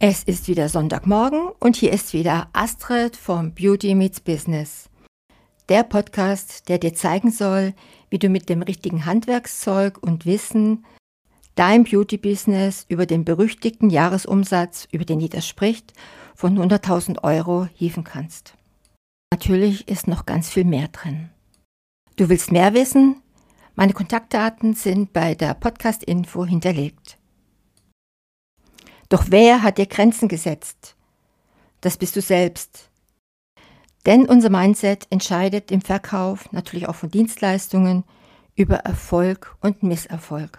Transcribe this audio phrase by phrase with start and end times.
[0.00, 4.88] Es ist wieder Sonntagmorgen und hier ist wieder Astrid vom Beauty Meets Business.
[5.68, 7.74] Der Podcast, der dir zeigen soll,
[8.08, 10.84] wie du mit dem richtigen Handwerkszeug und Wissen
[11.56, 15.92] dein Beauty-Business über den berüchtigten Jahresumsatz, über den jeder spricht,
[16.36, 18.54] von 100.000 Euro hieven kannst.
[19.32, 21.30] Natürlich ist noch ganz viel mehr drin.
[22.14, 23.20] Du willst mehr wissen?
[23.74, 27.17] Meine Kontaktdaten sind bei der Podcast-Info hinterlegt.
[29.08, 30.94] Doch wer hat dir Grenzen gesetzt?
[31.80, 32.90] Das bist du selbst.
[34.06, 38.04] Denn unser Mindset entscheidet im Verkauf, natürlich auch von Dienstleistungen,
[38.54, 40.58] über Erfolg und Misserfolg.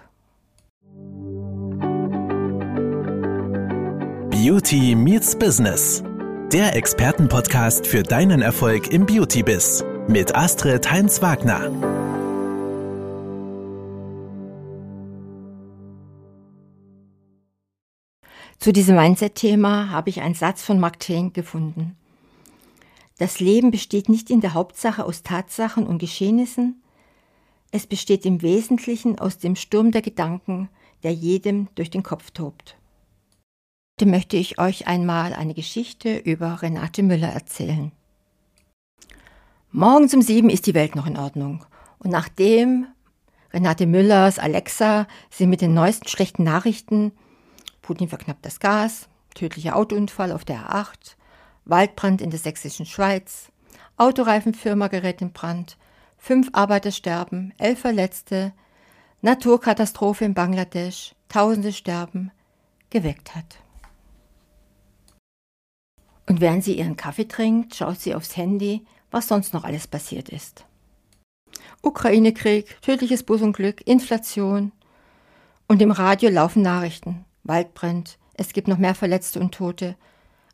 [4.30, 6.04] Beauty meets Business.
[6.52, 12.09] Der Expertenpodcast für deinen Erfolg im Beauty-Biz mit Astrid Heinz-Wagner.
[18.60, 21.96] Zu diesem Mindset-Thema habe ich einen Satz von Mark Twain gefunden.
[23.18, 26.82] Das Leben besteht nicht in der Hauptsache aus Tatsachen und Geschehnissen,
[27.72, 30.70] es besteht im Wesentlichen aus dem Sturm der Gedanken,
[31.04, 32.78] der jedem durch den Kopf tobt.
[34.00, 37.92] Heute möchte ich euch einmal eine Geschichte über Renate Müller erzählen.
[39.72, 41.64] Morgens um sieben ist die Welt noch in Ordnung.
[42.00, 42.88] Und nachdem
[43.54, 47.12] Renate Müllers Alexa sie mit den neuesten schlechten Nachrichten
[47.90, 51.16] Putin verknappt das Gas, tödlicher Autounfall auf der A8,
[51.66, 53.52] Waldbrand in der sächsischen Schweiz,
[53.98, 55.76] Autoreifenfirma gerät in Brand,
[56.20, 58.54] fünf Arbeiter sterben, elf Verletzte,
[59.24, 62.30] Naturkatastrophe in Bangladesch, Tausende sterben,
[62.92, 63.58] geweckt hat.
[66.28, 70.30] Und während sie ihren Kaffee trinkt, schaut sie aufs Handy, was sonst noch alles passiert
[70.30, 70.64] ist.
[71.82, 74.74] Ukraine-Krieg, tödliches Busunglück, Inflation.
[75.68, 77.26] Und im Radio laufen Nachrichten.
[77.44, 79.96] Wald brennt, es gibt noch mehr Verletzte und Tote.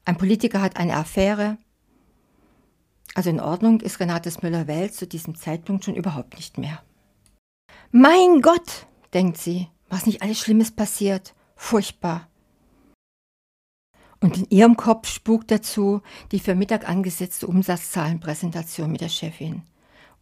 [0.06, 1.58] Ein Politiker hat eine Affäre.
[3.14, 6.82] Also in Ordnung ist Renates Müller-Welt zu diesem Zeitpunkt schon überhaupt nicht mehr.
[7.92, 11.34] Mein Gott, denkt sie, was nicht alles Schlimmes passiert.
[11.56, 12.28] Furchtbar.
[14.20, 16.02] Und in ihrem Kopf spukt dazu
[16.32, 19.64] die für Mittag angesetzte Umsatzzahlenpräsentation mit der Chefin.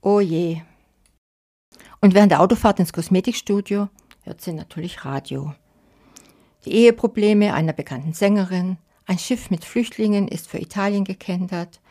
[0.01, 0.61] Oh je.
[2.01, 3.87] Und während der Autofahrt ins Kosmetikstudio
[4.23, 5.55] hört sie natürlich Radio.
[6.65, 11.81] Die Eheprobleme einer bekannten Sängerin, ein Schiff mit Flüchtlingen ist für Italien gekentert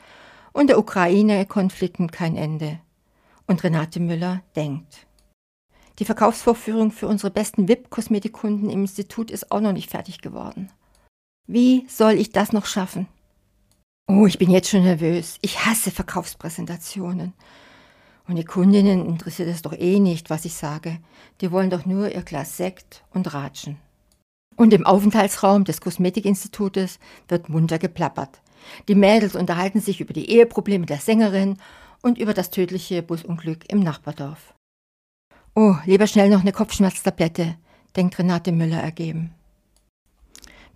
[0.52, 2.80] und der Ukraine-Konflikt kein Ende.
[3.46, 5.06] Und Renate Müller denkt.
[5.98, 10.70] Die Verkaufsvorführung für unsere besten VIP-Kosmetikkunden im Institut ist auch noch nicht fertig geworden.
[11.46, 13.08] Wie soll ich das noch schaffen?
[14.08, 15.38] Oh, ich bin jetzt schon nervös.
[15.42, 17.34] Ich hasse Verkaufspräsentationen.
[18.26, 20.98] Und die Kundinnen interessiert es doch eh nicht, was ich sage.
[21.40, 23.76] Die wollen doch nur ihr Glas Sekt und Ratschen.
[24.62, 28.40] Und im Aufenthaltsraum des Kosmetikinstitutes wird munter geplappert.
[28.86, 31.56] Die Mädels unterhalten sich über die Eheprobleme der Sängerin
[32.00, 34.54] und über das tödliche Busunglück im Nachbardorf.
[35.56, 37.56] Oh, lieber schnell noch eine Kopfschmerztablette,
[37.96, 39.34] denkt Renate Müller ergeben.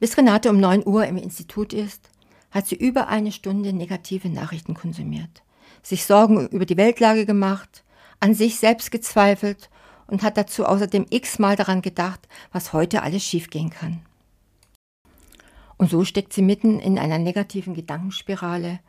[0.01, 2.11] Bis Renate um 9 Uhr im Institut ist,
[2.51, 5.45] hat sie über eine Stunde negative Nachrichten konsumiert,
[5.85, 7.85] sich Sorgen über die Weltlage gemacht,
[8.19, 9.71] an sich selbst gezweifelt
[10.07, 14.01] und hat dazu außerdem x-mal daran gedacht, was heute alles schiefgehen kann.
[15.77, 18.81] Und so steckt sie mitten in einer negativen Gedankenspirale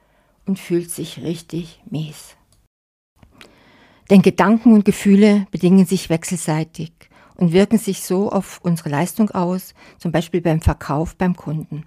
[0.45, 2.35] und fühlt sich richtig mies.
[4.09, 6.93] Denn Gedanken und Gefühle bedingen sich wechselseitig
[7.35, 11.85] und wirken sich so auf unsere Leistung aus, zum Beispiel beim Verkauf beim Kunden.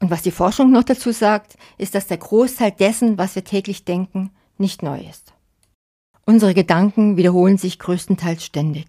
[0.00, 3.84] Und was die Forschung noch dazu sagt, ist, dass der Großteil dessen, was wir täglich
[3.84, 5.34] denken, nicht neu ist.
[6.30, 8.86] Unsere Gedanken wiederholen sich größtenteils ständig.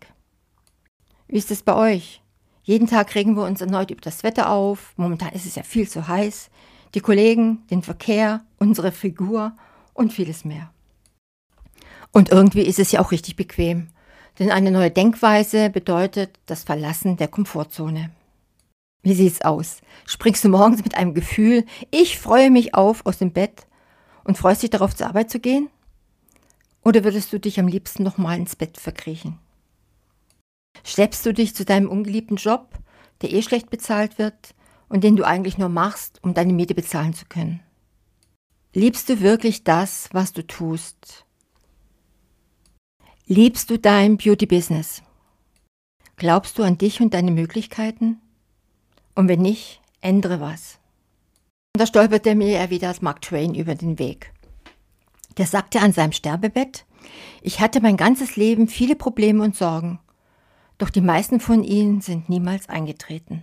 [1.27, 2.21] Wie ist es bei euch?
[2.61, 4.93] Jeden Tag regen wir uns erneut über das Wetter auf.
[4.95, 6.51] Momentan ist es ja viel zu heiß.
[6.93, 9.53] Die Kollegen, den Verkehr, unsere Figur
[9.95, 10.69] und vieles mehr.
[12.11, 13.87] Und irgendwie ist es ja auch richtig bequem.
[14.37, 18.11] Denn eine neue Denkweise bedeutet das Verlassen der Komfortzone.
[19.01, 19.81] Wie sieht's aus?
[20.05, 23.65] Springst du morgens mit einem Gefühl, ich freue mich auf aus dem Bett
[24.25, 25.71] und freust dich darauf zur Arbeit zu gehen?
[26.83, 29.37] Oder würdest du dich am liebsten nochmal ins Bett verkriechen?
[30.83, 32.79] Schleppst du dich zu deinem ungeliebten Job,
[33.21, 34.55] der eh schlecht bezahlt wird
[34.89, 37.61] und den du eigentlich nur machst, um deine Miete bezahlen zu können?
[38.73, 41.25] Liebst du wirklich das, was du tust?
[43.27, 45.03] Liebst du dein Beauty-Business?
[46.15, 48.19] Glaubst du an dich und deine Möglichkeiten?
[49.13, 50.79] Und wenn nicht, ändere was.
[51.75, 54.33] Und da stolperte mir ja wieder als Mark Twain über den Weg.
[55.41, 56.85] Der sagte an seinem Sterbebett,
[57.41, 59.97] ich hatte mein ganzes Leben viele Probleme und Sorgen,
[60.77, 63.41] doch die meisten von ihnen sind niemals eingetreten.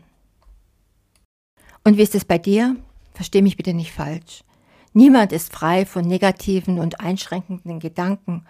[1.82, 2.76] Und wie ist es bei dir?
[3.14, 4.44] Versteh mich bitte nicht falsch.
[4.92, 8.44] Niemand ist frei von negativen und einschränkenden Gedanken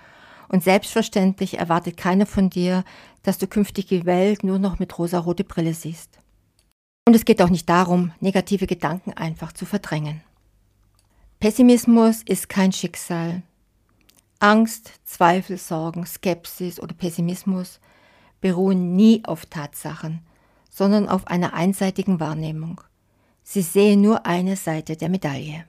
[0.50, 2.84] und selbstverständlich erwartet keiner von dir,
[3.22, 6.18] dass du künftig die Welt nur noch mit rosarote Brille siehst.
[7.06, 10.20] Und es geht auch nicht darum, negative Gedanken einfach zu verdrängen.
[11.40, 13.43] Pessimismus ist kein Schicksal.
[14.40, 17.79] Angst, Zweifel, Sorgen, Skepsis oder Pessimismus
[18.40, 20.26] beruhen nie auf Tatsachen,
[20.69, 22.81] sondern auf einer einseitigen Wahrnehmung.
[23.44, 25.64] Sie sehen nur eine Seite der Medaille.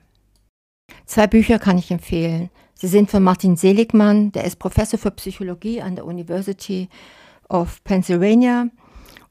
[1.06, 2.50] Zwei Bücher kann ich empfehlen.
[2.74, 6.88] Sie sind von Martin Seligmann, der ist Professor für Psychologie an der University
[7.48, 8.66] of Pennsylvania.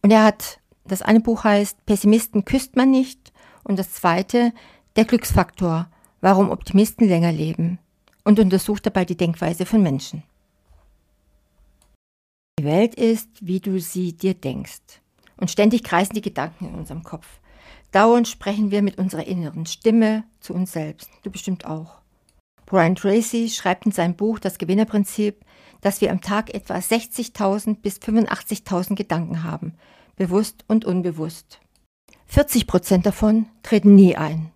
[0.01, 3.33] Und er hat, das eine Buch heißt Pessimisten küsst man nicht
[3.65, 4.53] und das zweite
[4.95, 5.89] Der Glücksfaktor,
[6.21, 7.79] warum Optimisten länger leben
[8.23, 10.23] und untersucht dabei die Denkweise von Menschen.
[12.59, 15.01] Die Welt ist, wie du sie dir denkst.
[15.37, 17.39] Und ständig kreisen die Gedanken in unserem Kopf.
[17.91, 21.09] Dauernd sprechen wir mit unserer inneren Stimme zu uns selbst.
[21.23, 21.99] Du bestimmt auch.
[22.65, 25.43] Brian Tracy schreibt in seinem Buch Das Gewinnerprinzip,
[25.81, 29.73] dass wir am Tag etwa 60.000 bis 85.000 Gedanken haben,
[30.17, 31.59] bewusst und unbewusst.
[32.27, 34.51] 40 Prozent davon treten nie ein.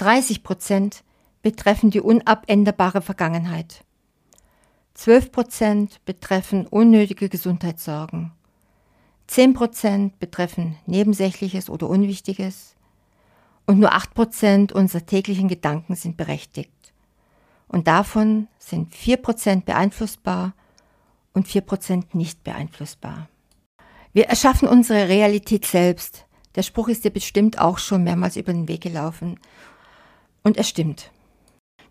[0.00, 1.04] 30 Prozent
[1.42, 3.84] betreffen die unabänderbare Vergangenheit.
[4.94, 8.32] 12 Prozent betreffen unnötige Gesundheitssorgen.
[9.26, 12.76] 10 Prozent betreffen Nebensächliches oder Unwichtiges.
[13.66, 16.94] Und nur 8 Prozent unserer täglichen Gedanken sind berechtigt.
[17.68, 20.54] Und davon sind 4 Prozent beeinflussbar
[21.34, 23.28] und 4 Prozent nicht beeinflussbar.
[24.14, 26.24] Wir erschaffen unsere Realität selbst.
[26.56, 29.38] Der Spruch ist dir bestimmt auch schon mehrmals über den Weg gelaufen.
[30.42, 31.10] Und er stimmt.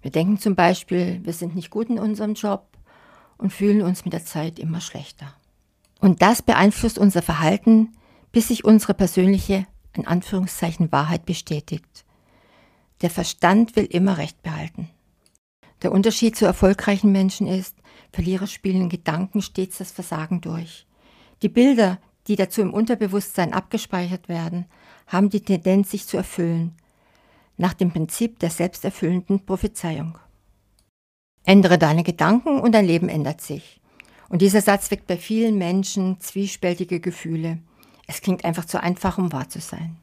[0.02, 2.78] Wir denken zum Beispiel, wir sind nicht gut in unserem Job
[3.38, 5.34] und fühlen uns mit der Zeit immer schlechter.
[6.00, 7.94] Und das beeinflusst unser Verhalten,
[8.32, 12.06] bis sich unsere persönliche, in Anführungszeichen, Wahrheit bestätigt.
[13.02, 14.90] Der Verstand will immer Recht behalten.
[15.82, 17.76] Der Unterschied zu erfolgreichen Menschen ist,
[18.12, 20.86] Verlierer spielen Gedanken stets das Versagen durch.
[21.42, 24.66] Die Bilder, die dazu im Unterbewusstsein abgespeichert werden,
[25.08, 26.76] haben die Tendenz, sich zu erfüllen,
[27.60, 30.18] nach dem Prinzip der selbsterfüllenden Prophezeiung.
[31.44, 33.82] Ändere deine Gedanken und dein Leben ändert sich.
[34.30, 37.60] Und dieser Satz weckt bei vielen Menschen zwiespältige Gefühle.
[38.08, 39.98] Es klingt einfach zu einfach, um wahr zu sein.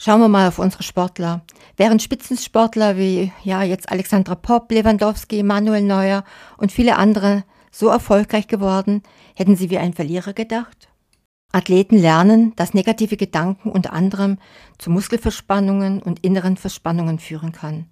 [0.00, 1.42] Schauen wir mal auf unsere Sportler.
[1.76, 6.24] Wären Spitzensportler wie ja jetzt Alexandra Popp, Lewandowski, Manuel Neuer
[6.56, 9.02] und viele andere so erfolgreich geworden,
[9.34, 10.89] hätten sie wie ein Verlierer gedacht?
[11.52, 14.38] Athleten lernen, dass negative Gedanken unter anderem
[14.78, 17.86] zu Muskelverspannungen und inneren Verspannungen führen kann,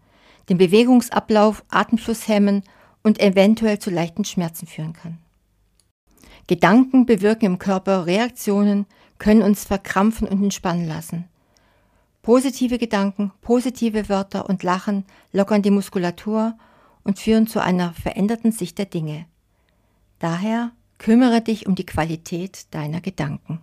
[0.49, 2.63] den Bewegungsablauf, Atemfluss hemmen
[3.03, 5.19] und eventuell zu leichten Schmerzen führen kann.
[6.47, 8.87] Gedanken bewirken im Körper Reaktionen,
[9.19, 11.29] können uns verkrampfen und entspannen lassen.
[12.23, 16.57] Positive Gedanken, positive Wörter und Lachen lockern die Muskulatur
[17.03, 19.27] und führen zu einer veränderten Sicht der Dinge.
[20.19, 23.61] Daher kümmere dich um die Qualität deiner Gedanken.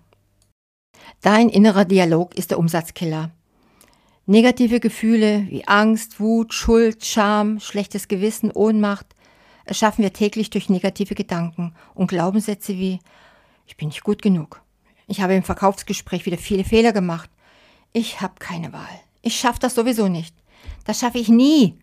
[1.22, 3.32] Dein innerer Dialog ist der Umsatzkiller.
[4.26, 9.16] Negative Gefühle wie Angst, Wut, Schuld, Scham, schlechtes Gewissen, Ohnmacht
[9.66, 13.00] erschaffen wir täglich durch negative Gedanken und Glaubenssätze wie
[13.68, 14.62] ich bin nicht gut genug.
[15.08, 17.30] Ich habe im Verkaufsgespräch wieder viele Fehler gemacht.
[17.94, 19.00] Ich habe keine Wahl.
[19.22, 20.36] Ich schaffe das sowieso nicht.
[20.86, 21.80] Das schaffe ich nie.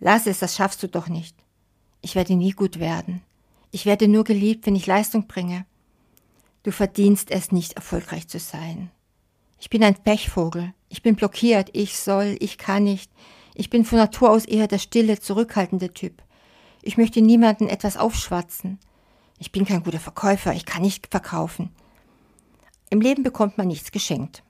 [0.00, 1.36] Lass es, das schaffst du doch nicht.
[2.02, 3.22] Ich werde nie gut werden.
[3.70, 5.66] Ich werde nur geliebt, wenn ich Leistung bringe.
[6.62, 8.90] Du verdienst es nicht, erfolgreich zu sein.
[9.58, 10.74] Ich bin ein Pechvogel.
[10.88, 11.70] Ich bin blockiert.
[11.72, 13.10] Ich soll, ich kann nicht.
[13.54, 16.22] Ich bin von Natur aus eher der stille, zurückhaltende Typ.
[16.82, 18.78] Ich möchte niemanden etwas aufschwatzen.
[19.38, 21.70] Ich bin kein guter Verkäufer, ich kann nicht verkaufen.
[22.90, 24.42] Im Leben bekommt man nichts geschenkt.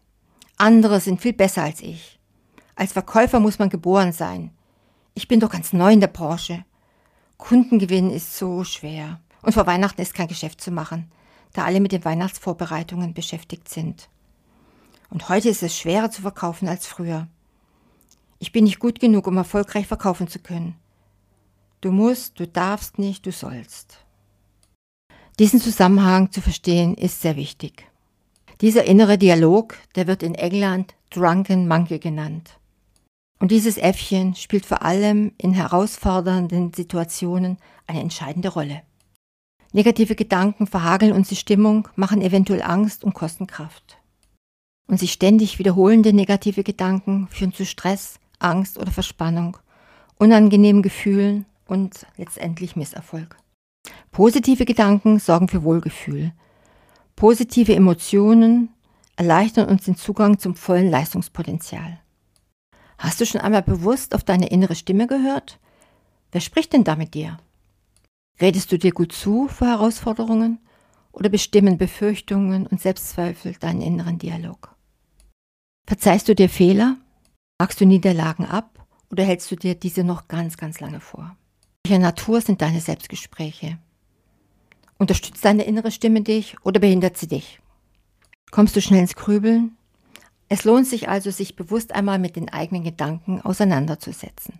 [0.56, 2.18] Andere sind viel besser als ich.
[2.74, 4.50] Als Verkäufer muss man geboren sein.
[5.14, 6.64] Ich bin doch ganz neu in der Branche.
[7.38, 9.20] Kundengewinn ist so schwer.
[9.42, 11.10] Und vor Weihnachten ist kein Geschäft zu machen,
[11.52, 14.08] da alle mit den Weihnachtsvorbereitungen beschäftigt sind.
[15.10, 17.28] Und heute ist es schwerer zu verkaufen als früher.
[18.38, 20.74] Ich bin nicht gut genug, um erfolgreich verkaufen zu können.
[21.80, 23.98] Du musst, du darfst nicht, du sollst.
[25.38, 27.86] Diesen Zusammenhang zu verstehen ist sehr wichtig.
[28.60, 32.58] Dieser innere Dialog, der wird in England Drunken Monkey genannt.
[33.38, 38.82] Und dieses Äffchen spielt vor allem in herausfordernden Situationen eine entscheidende Rolle.
[39.72, 43.98] Negative Gedanken verhageln uns die Stimmung, machen eventuell Angst und kosten Kraft.
[44.88, 49.58] Und sich ständig wiederholende negative Gedanken führen zu Stress, Angst oder Verspannung,
[50.16, 53.36] unangenehmen Gefühlen und letztendlich Misserfolg.
[54.12, 56.32] Positive Gedanken sorgen für Wohlgefühl.
[57.16, 58.70] Positive Emotionen
[59.16, 61.98] erleichtern uns den Zugang zum vollen Leistungspotenzial.
[62.98, 65.58] Hast du schon einmal bewusst auf deine innere Stimme gehört?
[66.32, 67.38] Wer spricht denn da mit dir?
[68.40, 70.58] Redest du dir gut zu vor Herausforderungen
[71.12, 74.74] oder bestimmen Befürchtungen und Selbstzweifel deinen inneren Dialog?
[75.86, 76.96] Verzeihst du dir Fehler?
[77.58, 81.36] Magst du Niederlagen ab oder hältst du dir diese noch ganz, ganz lange vor?
[81.84, 83.78] Welcher Natur sind deine Selbstgespräche?
[84.98, 87.60] Unterstützt deine innere Stimme dich oder behindert sie dich?
[88.50, 89.76] Kommst du schnell ins Grübeln?
[90.48, 94.58] Es lohnt sich also, sich bewusst einmal mit den eigenen Gedanken auseinanderzusetzen.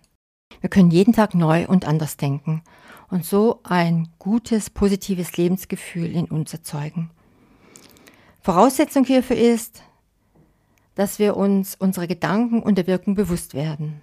[0.59, 2.63] Wir können jeden Tag neu und anders denken
[3.09, 7.11] und so ein gutes, positives Lebensgefühl in uns erzeugen.
[8.41, 9.83] Voraussetzung hierfür ist,
[10.95, 14.01] dass wir uns unserer Gedanken und der Wirkung bewusst werden.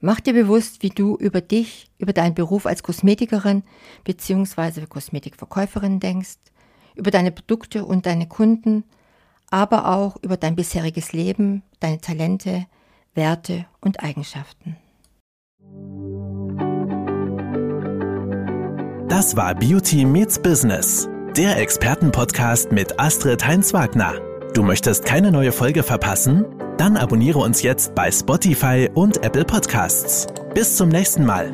[0.00, 3.62] Mach dir bewusst, wie du über dich, über deinen Beruf als Kosmetikerin
[4.04, 4.86] bzw.
[4.86, 6.36] Kosmetikverkäuferin denkst,
[6.96, 8.84] über deine Produkte und deine Kunden,
[9.50, 12.66] aber auch über dein bisheriges Leben, deine Talente,
[13.14, 14.76] Werte und Eigenschaften.
[19.08, 24.14] Das war Beauty Meets Business, der Expertenpodcast mit Astrid Heinz-Wagner.
[24.52, 26.44] Du möchtest keine neue Folge verpassen?
[26.76, 30.26] Dann abonniere uns jetzt bei Spotify und Apple Podcasts.
[30.54, 31.52] Bis zum nächsten Mal.